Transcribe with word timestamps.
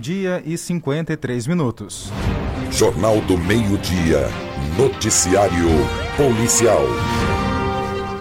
meio-dia 0.00 0.42
e 0.46 0.56
53 0.56 1.46
minutos. 1.46 2.10
Jornal 2.70 3.20
do 3.20 3.36
Meio-Dia. 3.36 4.28
Noticiário 4.78 5.68
Policial. 6.16 6.82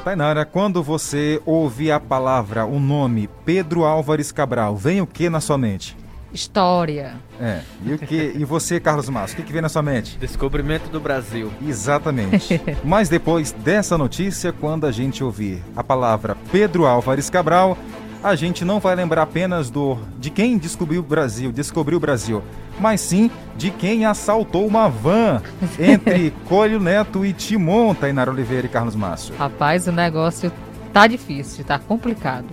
Tainara, 0.03 0.45
quando 0.45 0.83
você 0.83 1.41
ouve 1.45 1.89
a 1.89 1.99
palavra, 1.99 2.65
o 2.65 2.79
nome 2.79 3.29
Pedro 3.45 3.85
Álvares 3.85 4.31
Cabral, 4.31 4.75
vem 4.75 4.99
o 4.99 5.07
que 5.07 5.29
na 5.29 5.39
sua 5.39 5.57
mente? 5.57 5.95
História. 6.33 7.15
É. 7.39 7.61
E, 7.83 7.93
o 7.93 7.97
que, 7.97 8.33
e 8.35 8.43
você, 8.43 8.79
Carlos 8.79 9.09
Massa, 9.09 9.33
o 9.33 9.35
que, 9.37 9.43
que 9.43 9.53
vem 9.53 9.61
na 9.61 9.69
sua 9.69 9.81
mente? 9.81 10.17
Descobrimento 10.17 10.89
do 10.89 10.99
Brasil. 10.99 11.51
Exatamente. 11.65 12.61
Mas 12.83 13.09
depois 13.09 13.51
dessa 13.51 13.97
notícia, 13.97 14.51
quando 14.51 14.85
a 14.85 14.91
gente 14.91 15.23
ouvir 15.23 15.63
a 15.75 15.83
palavra 15.83 16.37
Pedro 16.51 16.85
Álvares 16.85 17.29
Cabral, 17.29 17.77
a 18.23 18.35
gente 18.35 18.65
não 18.65 18.79
vai 18.79 18.95
lembrar 18.95 19.23
apenas 19.23 19.69
do 19.69 19.97
de 20.17 20.29
quem 20.29 20.57
descobriu 20.57 21.01
o 21.01 21.03
Brasil, 21.03 21.51
descobriu 21.51 21.97
o 21.97 22.01
Brasil, 22.01 22.43
mas 22.79 23.01
sim 23.01 23.31
de 23.55 23.71
quem 23.71 24.05
assaltou 24.05 24.67
uma 24.67 24.89
van 24.89 25.41
entre 25.79 26.31
Colho 26.47 26.79
Neto 26.79 27.25
e 27.25 27.33
Timon, 27.33 27.93
Tainara 27.93 28.31
Oliveira 28.31 28.67
e 28.67 28.69
Carlos 28.69 28.95
Márcio. 28.95 29.35
Rapaz, 29.35 29.87
o 29.87 29.91
negócio 29.91 30.51
tá 30.93 31.07
difícil, 31.07 31.63
tá 31.63 31.79
complicado. 31.79 32.47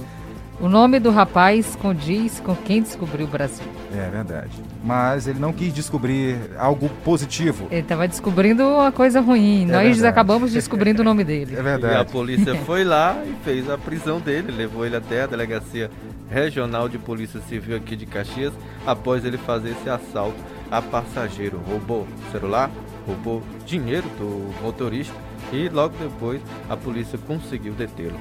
O 0.58 0.70
nome 0.70 0.98
do 0.98 1.10
rapaz 1.10 1.76
condiz 1.76 2.40
com 2.40 2.56
quem 2.56 2.80
descobriu 2.80 3.26
o 3.26 3.28
Brasil. 3.28 3.66
É 3.94 4.08
verdade. 4.08 4.52
Mas 4.82 5.26
ele 5.26 5.38
não 5.38 5.52
quis 5.52 5.72
descobrir 5.72 6.38
algo 6.58 6.88
positivo. 7.04 7.66
Ele 7.70 7.82
estava 7.82 8.08
descobrindo 8.08 8.66
uma 8.66 8.90
coisa 8.90 9.20
ruim. 9.20 9.64
É 9.64 9.66
Nós 9.72 9.82
verdade. 9.88 10.06
acabamos 10.06 10.52
descobrindo 10.52 11.02
o 11.02 11.04
nome 11.04 11.24
dele. 11.24 11.54
É 11.56 11.62
verdade. 11.62 11.94
E 11.94 11.98
a 11.98 12.04
polícia 12.06 12.54
foi 12.64 12.84
lá 12.84 13.22
e 13.26 13.34
fez 13.44 13.68
a 13.68 13.76
prisão 13.76 14.18
dele, 14.18 14.50
levou 14.50 14.86
ele 14.86 14.96
até 14.96 15.24
a 15.24 15.26
delegacia 15.26 15.90
regional 16.30 16.88
de 16.88 16.96
polícia 16.98 17.38
civil 17.42 17.76
aqui 17.76 17.94
de 17.94 18.06
Caxias, 18.06 18.54
após 18.86 19.26
ele 19.26 19.36
fazer 19.36 19.70
esse 19.72 19.90
assalto 19.90 20.38
a 20.70 20.80
passageiro. 20.80 21.60
Roubou 21.68 22.08
celular, 22.32 22.70
roubou 23.06 23.42
dinheiro 23.66 24.08
do 24.18 24.54
motorista 24.62 25.14
e 25.52 25.68
logo 25.68 25.94
depois 26.00 26.40
a 26.68 26.76
polícia 26.78 27.18
conseguiu 27.26 27.74
detê-lo. 27.74 28.18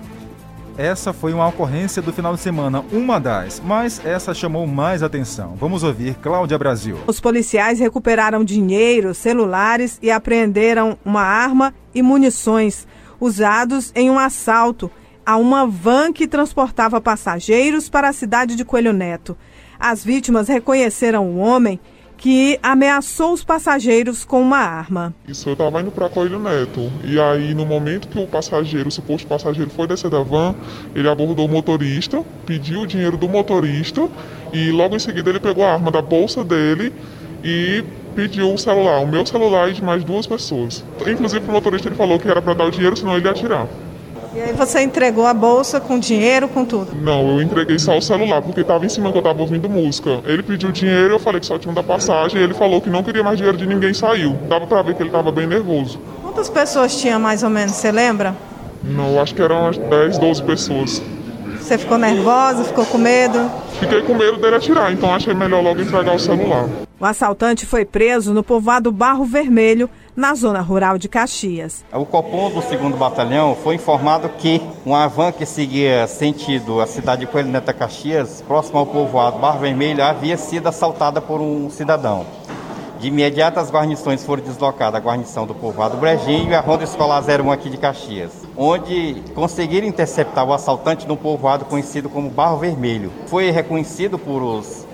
Essa 0.78 1.14
foi 1.14 1.34
uma 1.34 1.48
ocorrência 1.48 2.02
do 2.02 2.12
final 2.12 2.34
de 2.36 2.42
semana, 2.42 2.84
uma 2.92 3.18
das, 3.18 3.62
mas 3.64 4.06
essa 4.06 4.34
chamou 4.34 4.68
mais 4.68 5.02
atenção. 5.02 5.56
Vamos 5.56 5.84
ouvir 5.84 6.16
Cláudia 6.16 6.58
Brasil. 6.58 6.98
Os 7.08 7.22
policiais 7.22 7.80
recuperaram 7.80 8.44
dinheiro, 8.44 9.14
celulares 9.14 9.98
e 10.02 10.12
apreenderam 10.12 10.98
uma 11.06 11.22
arma 11.22 11.74
e 11.94 12.02
munições 12.02 12.86
usados 13.22 13.94
em 13.96 14.12
um 14.12 14.20
assalto 14.20 14.92
a 15.26 15.38
uma 15.38 15.66
van 15.66 16.12
que 16.12 16.28
transportava 16.28 17.00
passageiros 17.00 17.88
para 17.88 18.10
a 18.10 18.14
cidade 18.14 18.58
de 18.58 18.66
Coelho 18.66 18.92
Neto. 18.92 19.38
As 19.80 20.04
vítimas 20.04 20.50
reconheceram 20.50 21.26
o 21.26 21.38
homem 21.38 21.80
que 22.18 22.60
ameaçou 22.62 23.34
os 23.34 23.44
passageiros 23.44 24.24
com 24.26 24.42
uma 24.42 24.58
arma. 24.58 25.14
Isso, 25.28 25.50
eu 25.50 25.54
estava 25.54 25.82
indo 25.82 25.92
para 25.92 26.10
Coelho 26.10 26.40
Neto. 26.40 26.92
E 27.04 27.20
aí, 27.20 27.54
no 27.54 27.66
momento 27.66 28.08
que 28.08 28.20
o 28.20 28.28
passageiro, 28.28 28.90
o 28.90 28.92
suposto 28.92 29.28
passageiro, 29.28 29.70
foi 29.70 29.88
descer 29.88 30.10
da 30.10 30.22
van, 30.22 30.56
ele 30.96 31.08
abordou 31.10 31.46
o 31.46 31.50
motorista, 31.50 32.24
pediu 32.46 32.82
o 32.82 32.88
dinheiro 32.88 33.18
do 33.18 33.28
motorista 33.28 34.08
e 34.54 34.72
logo 34.72 34.96
em 34.96 35.00
seguida 35.00 35.30
ele 35.30 35.40
pegou 35.40 35.64
a 35.64 35.74
arma 35.74 35.92
da 35.92 36.02
bolsa 36.02 36.44
dele 36.44 36.94
e 37.44 37.84
pediu 38.16 38.54
o 38.54 38.58
celular, 38.58 39.02
o 39.02 39.08
meu 39.08 39.26
celular 39.26 39.70
e 39.70 39.74
de 39.74 39.84
mais 39.84 40.04
duas 40.04 40.26
pessoas. 40.26 40.84
Inclusive, 41.06 41.46
o 41.48 41.52
motorista 41.52 41.90
ele 41.90 41.96
falou 41.96 42.18
que 42.18 42.28
era 42.28 42.42
para 42.42 42.54
dar 42.54 42.66
o 42.66 42.72
dinheiro, 42.72 42.96
senão 42.96 43.16
ele 43.16 43.26
ia 43.26 43.32
atirar. 43.32 43.68
E 44.36 44.42
aí 44.42 44.52
você 44.52 44.82
entregou 44.82 45.26
a 45.26 45.34
bolsa 45.34 45.80
com 45.80 45.98
dinheiro, 45.98 46.50
com 46.50 46.66
tudo? 46.66 46.94
Não, 46.94 47.38
eu 47.38 47.42
entreguei 47.42 47.80
só 47.80 47.98
o 47.98 48.02
celular, 48.02 48.42
porque 48.42 48.60
estava 48.60 48.86
em 48.86 48.90
cima 48.90 49.10
que 49.10 49.18
eu 49.18 49.22
estava 49.22 49.42
ouvindo 49.42 49.70
música. 49.70 50.20
Ele 50.26 50.44
pediu 50.44 50.74
dinheiro, 50.74 51.14
eu 51.14 51.20
falei 51.20 51.40
que 51.40 51.46
só 51.46 51.58
tinha 51.58 51.74
da 51.74 51.82
passagem, 51.82 52.42
e 52.42 52.44
ele 52.44 52.54
falou 52.54 52.82
que 52.82 52.90
não 52.90 53.02
queria 53.02 53.24
mais 53.24 53.38
dinheiro 53.38 53.58
de 53.58 53.66
ninguém 53.66 53.94
saiu. 53.94 54.34
Dava 54.50 54.68
para 54.68 54.82
ver 54.82 54.96
que 54.96 55.02
ele 55.02 55.08
estava 55.08 55.32
bem 55.32 55.48
nervoso. 55.48 55.98
Quantas 56.22 56.50
pessoas 56.50 57.00
tinha 57.00 57.18
mais 57.18 57.44
ou 57.44 57.50
menos, 57.50 57.76
você 57.76 57.94
lembra? 57.94 58.36
Não, 58.84 59.22
acho 59.22 59.34
que 59.34 59.42
eram 59.42 59.62
umas 59.62 59.78
10, 59.78 60.18
12 60.18 60.44
pessoas. 60.44 61.02
Você 61.58 61.78
ficou 61.78 61.98
nervosa, 61.98 62.66
ficou 62.66 62.86
com 62.86 62.98
medo? 62.98 63.50
Fiquei 63.80 64.02
com 64.02 64.16
medo 64.16 64.36
dele 64.36 64.58
atirar, 64.58 64.92
então 64.92 65.16
achei 65.16 65.34
melhor 65.34 65.64
logo 65.64 65.82
entregar 65.82 66.14
o 66.14 66.20
celular. 66.20 66.68
O 67.00 67.06
assaltante 67.06 67.66
foi 67.66 67.86
preso 67.86 68.34
no 68.34 68.44
povoado 68.44 68.92
Barro 68.92 69.24
Vermelho, 69.24 69.90
na 70.16 70.34
zona 70.34 70.62
rural 70.62 70.98
de 70.98 71.10
Caxias. 71.10 71.84
O 71.92 72.06
Copom 72.06 72.50
do 72.50 72.62
2 72.62 72.96
Batalhão 72.96 73.56
foi 73.56 73.76
informado 73.76 74.30
que 74.30 74.62
uma 74.86 75.08
van 75.08 75.32
que 75.32 75.46
seguia 75.46 76.08
sentido 76.08 76.80
a 76.80 76.88
cidade 76.88 77.22
de 77.22 77.28
Coelho 77.28 77.50
Neto 77.50 77.74
Caxias, 77.74 78.42
próximo 78.48 78.80
ao 78.80 78.86
povoado 78.86 79.40
Barro 79.40 79.60
Vermelho, 79.60 80.04
havia 80.04 80.38
sido 80.38 80.68
assaltada 80.68 81.22
por 81.22 81.42
um 81.42 81.70
cidadão. 81.70 82.26
De 83.00 83.10
imediato, 83.10 83.60
as 83.60 83.70
guarnições 83.70 84.24
foram 84.24 84.42
deslocadas 84.42 85.00
à 85.00 85.04
guarnição 85.04 85.46
do 85.46 85.54
povoado 85.54 85.98
Brejinho 85.98 86.52
e 86.52 86.56
a 86.56 86.62
Ronda 86.62 86.86
Escolar 86.86 87.22
01 87.22 87.52
aqui 87.52 87.70
de 87.70 87.78
Caxias, 87.78 88.32
onde 88.56 89.22
conseguiram 89.36 89.86
interceptar 89.86 90.46
o 90.46 90.54
assaltante 90.54 91.06
no 91.08 91.18
povoado 91.18 91.66
conhecido 91.66 92.10
como 92.10 92.30
Barro 92.30 92.58
Vermelho. 92.58 93.12
Foi 93.28 93.52
reconhecido 93.52 94.18
por 94.18 94.42
os 94.42 94.85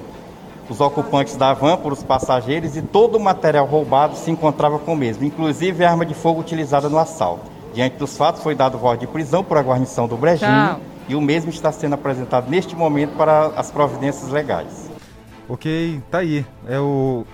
os 0.69 0.79
ocupantes 0.79 1.35
da 1.35 1.53
van 1.53 1.77
por 1.77 1.91
os 1.91 2.03
passageiros 2.03 2.77
e 2.77 2.81
todo 2.81 3.16
o 3.16 3.19
material 3.19 3.66
roubado 3.66 4.16
se 4.16 4.31
encontrava 4.31 4.79
com 4.79 4.94
o 4.94 4.97
mesmo, 4.97 5.23
inclusive 5.23 5.83
a 5.83 5.91
arma 5.91 6.05
de 6.05 6.13
fogo 6.13 6.39
utilizada 6.39 6.89
no 6.89 6.97
assalto. 6.97 7.51
Diante 7.73 7.97
dos 7.97 8.17
fatos, 8.17 8.44
foi 8.44 8.53
dado 8.53 8.77
voz 8.77 8.99
de 8.99 9.07
prisão 9.07 9.44
por 9.44 9.57
a 9.57 9.61
guarnição 9.61 10.07
do 10.07 10.17
Brejinho 10.17 10.49
Tchau. 10.51 10.79
e 11.07 11.16
o 11.16 11.22
mesmo 11.22 11.49
está 11.49 11.72
sendo 11.72 11.94
apresentado 11.94 12.49
neste 12.49 12.75
momento 12.75 13.16
para 13.16 13.47
as 13.55 13.72
providências 13.72 14.29
legais. 14.29 14.89
Ok, 15.47 16.01
tá 16.09 16.19
aí. 16.19 16.45
É 16.67 16.79
o 16.79 17.25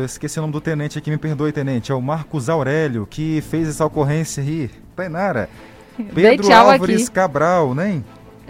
eu 0.00 0.06
esqueci 0.06 0.38
o 0.38 0.42
nome 0.42 0.52
do 0.52 0.60
tenente 0.60 0.98
aqui, 0.98 1.10
me 1.10 1.18
perdoe, 1.18 1.52
tenente. 1.52 1.92
É 1.92 1.94
o 1.94 2.00
Marcos 2.00 2.48
Aurélio, 2.48 3.06
que 3.06 3.40
fez 3.42 3.68
essa 3.68 3.84
ocorrência 3.84 4.42
aí. 4.42 4.70
Tainara. 4.96 5.48
Pedro 6.14 6.52
Álvares 6.52 7.02
aqui. 7.04 7.10
Cabral, 7.10 7.74
né? 7.74 8.02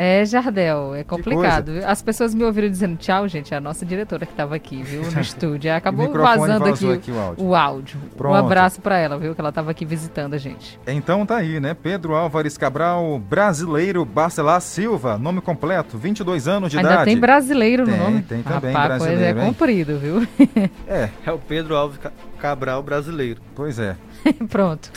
É, 0.03 0.25
Jardel, 0.25 0.95
é 0.95 1.05
complicado. 1.05 1.73
As 1.85 2.01
pessoas 2.01 2.35
me 2.35 2.43
ouviram 2.43 2.71
dizendo 2.71 2.97
tchau, 2.97 3.29
gente. 3.29 3.53
É 3.53 3.59
a 3.59 3.61
nossa 3.61 3.85
diretora 3.85 4.25
que 4.25 4.33
estava 4.33 4.57
aqui, 4.57 4.83
viu, 4.83 5.03
no 5.03 5.13
estúdio. 5.21 5.71
Acabou 5.75 6.11
vazando 6.11 6.65
aqui, 6.65 6.91
aqui, 6.91 7.11
o 7.13 7.21
áudio. 7.21 7.45
O 7.45 7.55
áudio. 7.55 8.01
Um 8.19 8.33
abraço 8.33 8.81
para 8.81 8.97
ela, 8.97 9.19
viu, 9.19 9.35
que 9.35 9.41
ela 9.43 9.51
estava 9.51 9.71
aqui 9.71 9.85
visitando 9.85 10.33
a 10.33 10.39
gente. 10.39 10.81
Então 10.87 11.27
tá 11.27 11.37
aí, 11.37 11.61
né? 11.61 11.75
Pedro 11.75 12.15
Álvares 12.15 12.57
Cabral, 12.57 13.19
brasileiro 13.19 14.03
Barcelar 14.07 14.63
Silva, 14.63 15.19
nome 15.19 15.43
completo, 15.43 15.99
22 15.99 16.49
anos 16.49 16.71
de 16.71 16.79
Ainda 16.79 16.93
idade. 16.93 17.05
tem 17.05 17.19
brasileiro 17.19 17.85
no 17.85 17.93
tem, 17.93 18.01
nome? 18.01 18.23
Tem 18.23 18.43
também 18.43 18.73
Rapaz, 18.73 19.03
brasileiro, 19.03 19.39
é 19.39 19.45
comprido, 19.45 19.99
viu? 19.99 20.27
É. 20.89 21.11
É 21.27 21.31
o 21.31 21.39
Pedro 21.39 21.77
Alves 21.77 22.01
Cabral 22.39 22.83
brasileiro. 22.83 23.43
Pois 23.55 23.79
é. 23.79 23.97
Pronto. 24.49 24.91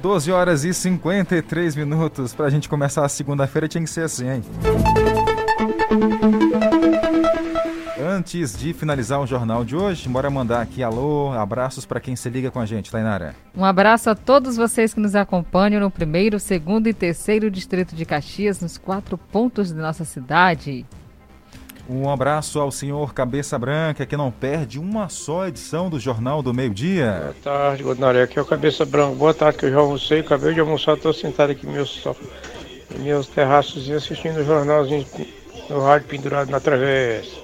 12 0.00 0.32
horas 0.32 0.64
e 0.64 0.74
53 0.74 1.76
minutos. 1.76 2.34
Pra 2.34 2.50
gente 2.50 2.68
começar 2.68 3.04
a 3.04 3.08
segunda-feira 3.08 3.68
tinha 3.68 3.84
que 3.84 3.90
ser 3.90 4.02
assim, 4.02 4.28
hein? 4.28 4.42
Antes 8.04 8.58
de 8.58 8.72
finalizar 8.74 9.20
o 9.20 9.26
jornal 9.26 9.64
de 9.64 9.76
hoje, 9.76 10.08
bora 10.08 10.28
mandar 10.28 10.60
aqui 10.60 10.82
alô, 10.82 11.32
abraços 11.32 11.86
para 11.86 12.00
quem 12.00 12.16
se 12.16 12.28
liga 12.28 12.50
com 12.50 12.58
a 12.58 12.66
gente, 12.66 12.90
Tainara. 12.90 13.34
Um 13.56 13.64
abraço 13.64 14.10
a 14.10 14.14
todos 14.14 14.56
vocês 14.56 14.92
que 14.92 15.00
nos 15.00 15.14
acompanham 15.14 15.80
no 15.80 15.90
primeiro, 15.90 16.40
segundo 16.40 16.88
e 16.88 16.92
terceiro 16.92 17.50
distrito 17.50 17.94
de 17.94 18.04
Caxias, 18.04 18.60
nos 18.60 18.76
quatro 18.76 19.16
pontos 19.16 19.68
de 19.68 19.78
nossa 19.78 20.04
cidade. 20.04 20.84
Um 21.92 22.08
abraço 22.08 22.58
ao 22.58 22.72
senhor 22.72 23.12
Cabeça 23.12 23.58
Branca, 23.58 24.06
que 24.06 24.16
não 24.16 24.30
perde 24.30 24.78
uma 24.78 25.10
só 25.10 25.46
edição 25.46 25.90
do 25.90 26.00
Jornal 26.00 26.42
do 26.42 26.54
Meio 26.54 26.72
Dia. 26.72 27.20
Boa 27.20 27.36
tarde, 27.44 27.82
Godinaré. 27.82 28.22
Aqui 28.22 28.38
é 28.38 28.42
o 28.42 28.46
Cabeça 28.46 28.86
Branca. 28.86 29.14
Boa 29.14 29.34
tarde, 29.34 29.58
que 29.58 29.66
eu 29.66 29.72
já 29.72 29.78
almocei, 29.78 30.20
acabei 30.20 30.54
de 30.54 30.60
almoçar, 30.60 30.96
estou 30.96 31.12
sentado 31.12 31.52
aqui 31.52 31.66
no 31.66 31.72
meu 31.72 31.84
sofá, 31.84 32.24
meus 32.98 33.26
terraços 33.26 33.90
assistindo 33.90 34.38
o 34.38 34.44
jornalzinho 34.44 35.06
no 35.68 35.84
rádio 35.84 36.08
pendurado 36.08 36.50
na 36.50 36.60
travessa. 36.60 37.36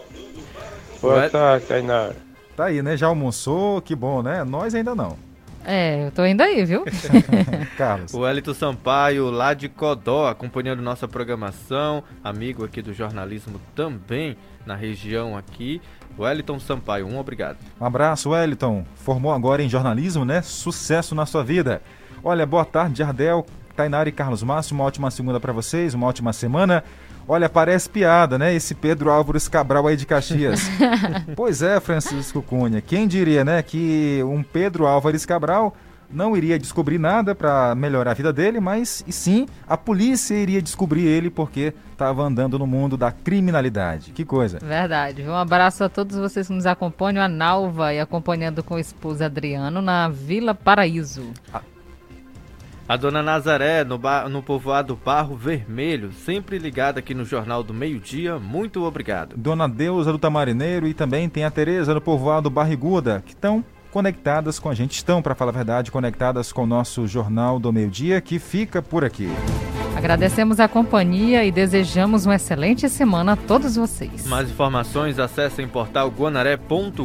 Boa 1.03 1.29
tarde, 1.29 1.67
Tainara. 1.67 2.17
Tá 2.57 2.65
aí, 2.65 2.81
né? 2.81 2.97
Já 2.97 3.09
almoçou, 3.09 3.83
que 3.83 3.95
bom, 3.95 4.23
né? 4.23 4.45
Nós 4.45 4.75
ainda 4.75 4.95
não. 4.95 5.28
É, 5.71 6.07
eu 6.07 6.11
tô 6.11 6.25
indo 6.25 6.41
aí, 6.41 6.65
viu? 6.65 6.83
Carlos. 7.77 8.15
O 8.15 8.27
Elito 8.27 8.55
Sampaio, 8.55 9.31
lá 9.31 9.53
de 9.53 9.69
Codó, 9.69 10.27
acompanhando 10.27 10.81
nossa 10.81 11.07
programação, 11.07 12.03
amigo 12.25 12.65
aqui 12.65 12.81
do 12.81 12.95
jornalismo 12.95 13.61
também 13.75 14.35
na 14.65 14.75
região 14.75 15.37
aqui. 15.37 15.83
Wellington 16.19 16.59
Sampaio, 16.59 17.07
um 17.07 17.19
obrigado. 17.19 17.59
Um 17.79 17.85
abraço, 17.85 18.31
Wellington. 18.31 18.83
Formou 18.95 19.31
agora 19.31 19.63
em 19.63 19.69
jornalismo, 19.69 20.25
né? 20.25 20.41
Sucesso 20.41 21.15
na 21.15 21.27
sua 21.27 21.45
vida. 21.45 21.83
Olha, 22.25 22.47
boa 22.47 22.65
tarde, 22.65 22.99
Jardel, 22.99 23.45
Tainara 23.79 24.09
e 24.09 24.13
Carlos 24.13 24.43
Márcio. 24.43 24.75
Uma 24.75 24.83
ótima 24.83 25.09
segunda 25.09 25.39
para 25.39 25.53
vocês, 25.53 25.95
uma 25.95 26.09
ótima 26.09 26.33
semana. 26.33 26.83
Olha, 27.29 27.49
parece 27.49 27.89
piada, 27.89 28.37
né? 28.37 28.53
Esse 28.53 28.75
Pedro 28.75 29.09
Álvares 29.09 29.47
Cabral 29.47 29.87
aí 29.87 29.97
de 29.97 30.05
Caxias. 30.05 30.63
pois 31.37 31.63
é, 31.63 31.79
Francisco 31.79 32.43
Cunha. 32.43 32.81
Quem 32.81 33.07
diria, 33.07 33.45
né, 33.45 33.63
que 33.63 34.21
um 34.25 34.43
Pedro 34.43 34.85
Álvares 34.85 35.25
Cabral 35.25 35.77
não 36.11 36.37
iria 36.37 36.59
descobrir 36.59 36.99
nada 36.99 37.35
para 37.37 37.73
melhorar 37.77 38.13
a 38.13 38.15
vida 38.15 38.33
dele, 38.33 38.59
mas 38.59 39.05
e 39.07 39.13
sim 39.13 39.47
a 39.69 39.77
polícia 39.77 40.35
iria 40.35 40.61
descobrir 40.61 41.07
ele 41.07 41.31
porque 41.31 41.73
estava 41.93 42.23
andando 42.23 42.59
no 42.59 42.67
mundo 42.67 42.97
da 42.97 43.13
criminalidade. 43.13 44.11
Que 44.11 44.25
coisa. 44.25 44.59
Verdade. 44.59 45.23
Um 45.23 45.35
abraço 45.35 45.85
a 45.85 45.89
todos 45.89 46.17
vocês 46.17 46.49
que 46.49 46.53
nos 46.53 46.67
acompanham, 46.67 47.23
a 47.23 47.29
Nalva 47.29 47.93
e 47.93 48.01
acompanhando 48.01 48.65
com 48.65 48.75
o 48.75 48.79
esposo 48.79 49.23
Adriano 49.23 49.81
na 49.81 50.09
Vila 50.09 50.55
Paraíso. 50.55 51.31
A, 51.53 51.61
a 52.89 52.97
dona 52.97 53.23
Nazaré, 53.23 53.85
no, 53.85 54.01
no 54.31 54.43
povoado 54.43 54.99
Barro 55.05 55.37
Vermelho, 55.37 56.11
sempre 56.11 56.59
ligada 56.59 57.01
aqui 57.01 57.13
no 57.13 57.23
Jornal 57.23 57.63
do 57.63 57.75
Meio 57.75 58.01
Dia, 58.01 58.39
muito 58.39 58.83
obrigado. 58.83 59.37
Dona 59.37 59.69
Deusa 59.69 60.11
do 60.11 60.19
Tamarineiro 60.19 60.89
e 60.89 60.95
também 60.95 61.29
tem 61.29 61.45
a 61.45 61.51
Tereza 61.51 61.93
no 61.93 62.01
povoado 62.01 62.49
Barriguda, 62.49 63.23
que 63.27 63.35
estão 63.35 63.63
conectadas 63.91 64.59
com 64.59 64.71
a 64.71 64.75
gente, 64.75 64.93
estão, 64.93 65.21
para 65.21 65.35
falar 65.35 65.51
a 65.51 65.55
verdade, 65.55 65.91
conectadas 65.91 66.51
com 66.51 66.63
o 66.63 66.67
nosso 66.67 67.07
Jornal 67.07 67.59
do 67.59 67.71
Meio 67.71 67.91
Dia, 67.91 68.23
que 68.23 68.39
fica 68.39 68.81
por 68.81 69.05
aqui. 69.05 69.29
Agradecemos 69.99 70.61
a 70.61 70.69
companhia 70.69 71.45
e 71.45 71.51
desejamos 71.51 72.25
uma 72.25 72.37
excelente 72.37 72.89
semana 72.89 73.33
a 73.33 73.37
todos 73.37 73.75
vocês. 73.75 74.29
Mais 74.29 74.49
informações, 74.49 75.19
acessem 75.19 75.67
portal 75.67 76.09
guanaré.com.br. 76.09 77.05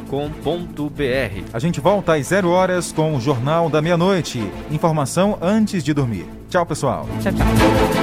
A 1.51 1.57
gente 1.57 1.81
volta 1.81 2.13
às 2.13 2.27
zero 2.27 2.51
horas 2.51 2.91
com 2.91 3.15
o 3.15 3.19
Jornal 3.19 3.67
da 3.67 3.81
Meia-Noite. 3.81 4.47
Informação 4.69 5.39
antes 5.41 5.83
de 5.83 5.91
dormir. 5.91 6.27
Tchau, 6.51 6.67
pessoal. 6.67 7.07
Tchau, 7.19 7.33
tchau. 7.33 8.02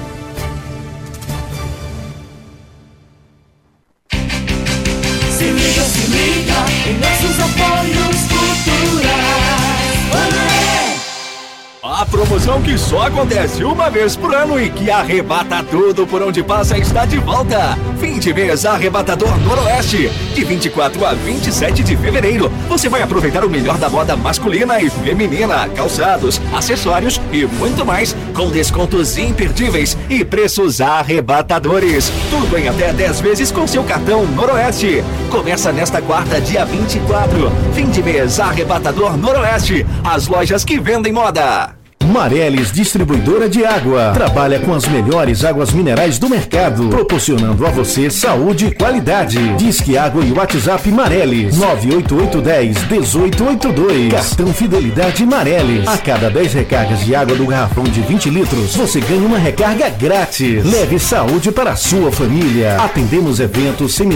A 12.01 12.05
promoção 12.07 12.59
que 12.63 12.79
só 12.79 13.03
acontece 13.03 13.63
uma 13.63 13.87
vez 13.87 14.15
por 14.15 14.33
ano 14.33 14.59
e 14.59 14.71
que 14.71 14.89
arrebata 14.89 15.63
tudo 15.63 16.07
por 16.07 16.19
onde 16.23 16.41
passa 16.41 16.75
está 16.75 17.05
de 17.05 17.19
volta. 17.19 17.77
Fim 17.99 18.17
de 18.17 18.33
mês 18.33 18.65
Arrebatador 18.65 19.39
Noroeste. 19.41 20.09
De 20.33 20.43
24 20.43 21.05
a 21.05 21.13
27 21.13 21.83
de 21.83 21.95
fevereiro, 21.95 22.51
você 22.67 22.89
vai 22.89 23.03
aproveitar 23.03 23.45
o 23.45 23.49
melhor 23.51 23.77
da 23.77 23.87
moda 23.87 24.15
masculina 24.15 24.81
e 24.81 24.89
feminina, 24.89 25.69
calçados, 25.75 26.41
acessórios 26.51 27.21
e 27.31 27.45
muito 27.45 27.85
mais, 27.85 28.15
com 28.33 28.49
descontos 28.49 29.15
imperdíveis 29.19 29.95
e 30.09 30.25
preços 30.25 30.81
arrebatadores. 30.81 32.11
Tudo 32.31 32.57
em 32.57 32.67
até 32.67 32.91
10 32.91 33.21
vezes 33.21 33.51
com 33.51 33.67
seu 33.67 33.83
cartão 33.83 34.25
Noroeste. 34.25 35.03
Começa 35.29 35.71
nesta 35.71 36.01
quarta, 36.01 36.41
dia 36.41 36.65
24. 36.65 37.51
Fim 37.75 37.91
de 37.91 38.01
mês 38.01 38.39
Arrebatador 38.39 39.15
Noroeste. 39.15 39.85
As 40.03 40.27
lojas 40.27 40.65
que 40.65 40.79
vendem 40.79 41.13
moda. 41.13 41.79
Mareles 42.11 42.71
Distribuidora 42.73 43.47
de 43.47 43.63
Água. 43.63 44.11
Trabalha 44.13 44.59
com 44.59 44.73
as 44.73 44.85
melhores 44.85 45.45
águas 45.45 45.71
minerais 45.71 46.19
do 46.19 46.29
mercado, 46.29 46.89
proporcionando 46.89 47.65
a 47.65 47.69
você 47.69 48.09
saúde 48.09 48.65
e 48.67 48.75
qualidade. 48.75 49.39
Disque 49.55 49.97
Água 49.97 50.23
e 50.23 50.31
WhatsApp 50.31 50.91
Mareles 50.91 51.57
98810 51.57 52.83
1882. 52.89 54.13
Cartão 54.13 54.53
Fidelidade 54.53 55.25
Mareles. 55.25 55.87
A 55.87 55.97
cada 55.97 56.29
10 56.29 56.53
recargas 56.53 56.99
de 57.05 57.15
água 57.15 57.35
do 57.35 57.45
garrafão 57.45 57.85
de 57.85 58.01
20 58.01 58.29
litros, 58.29 58.75
você 58.75 58.99
ganha 58.99 59.25
uma 59.25 59.37
recarga 59.37 59.89
grátis. 59.89 60.65
Leve 60.65 60.99
saúde 60.99 61.49
para 61.51 61.71
a 61.71 61.75
sua 61.77 62.11
família. 62.11 62.75
Atendemos 62.75 63.39
eventos, 63.39 63.95
seminários 63.95 64.11